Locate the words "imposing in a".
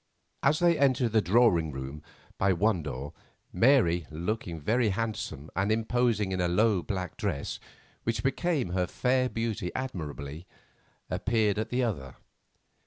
5.71-6.47